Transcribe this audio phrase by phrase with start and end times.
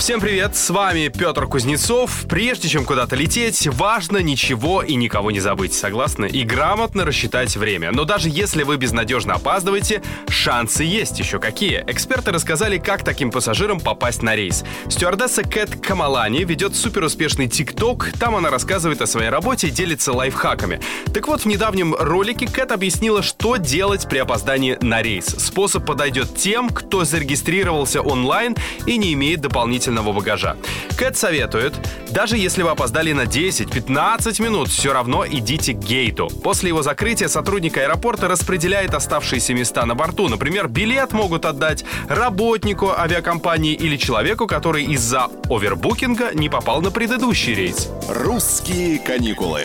[0.00, 2.24] Всем привет, с вами Петр Кузнецов.
[2.26, 6.24] Прежде чем куда-то лететь, важно ничего и никого не забыть, согласны?
[6.24, 7.92] И грамотно рассчитать время.
[7.92, 11.84] Но даже если вы безнадежно опаздываете, шансы есть еще какие.
[11.86, 14.64] Эксперты рассказали, как таким пассажирам попасть на рейс.
[14.88, 18.10] Стюардесса Кэт Камалани ведет суперуспешный ТикТок.
[18.18, 20.80] Там она рассказывает о своей работе и делится лайфхаками.
[21.12, 25.26] Так вот, в недавнем ролике Кэт объяснила, что делать при опоздании на рейс.
[25.26, 30.56] Способ подойдет тем, кто зарегистрировался онлайн и не имеет дополнительного дополнительного багажа.
[30.96, 31.74] Кэт советует,
[32.10, 36.28] даже если вы опоздали на 10-15 минут, все равно идите к гейту.
[36.42, 40.28] После его закрытия сотрудник аэропорта распределяет оставшиеся места на борту.
[40.28, 47.54] Например, билет могут отдать работнику авиакомпании или человеку, который из-за овербукинга не попал на предыдущий
[47.54, 47.88] рейс.
[48.08, 49.64] Русские каникулы.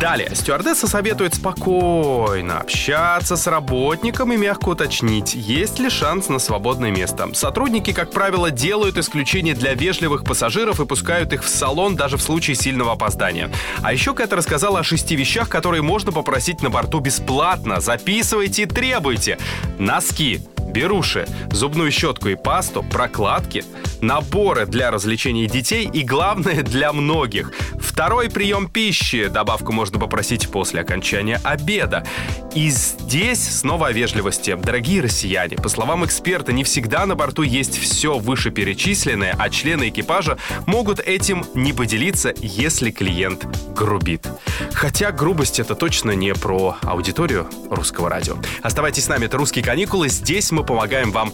[0.00, 6.90] Далее, стюардесса советует спокойно общаться с работником и мягко уточнить, есть ли шанс на свободное
[6.90, 7.28] место.
[7.34, 12.22] Сотрудники, как правило, делают исключение для вежливых пассажиров и пускают их в салон даже в
[12.22, 13.50] случае сильного опоздания.
[13.82, 17.82] А еще Кэт рассказала о шести вещах, которые можно попросить на борту бесплатно.
[17.82, 19.38] Записывайте и требуйте.
[19.78, 20.40] Носки,
[20.70, 23.64] беруши, зубную щетку и пасту, прокладки,
[24.00, 27.52] наборы для развлечений детей и, главное, для многих.
[27.78, 29.28] Второй прием пищи.
[29.28, 32.06] Добавку можно попросить после окончания обеда.
[32.54, 34.56] И здесь снова о вежливости.
[34.60, 40.38] Дорогие россияне, по словам эксперта, не всегда на борту есть все вышеперечисленное, а члены экипажа
[40.66, 43.46] могут этим не поделиться, если клиент
[43.80, 44.28] грубит.
[44.74, 48.36] Хотя грубость это точно не про аудиторию русского радио.
[48.62, 50.10] Оставайтесь с нами, это «Русские каникулы».
[50.10, 51.32] Здесь мы помогаем вам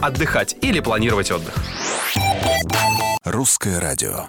[0.00, 1.54] отдыхать или планировать отдых.
[3.24, 4.28] Русское радио.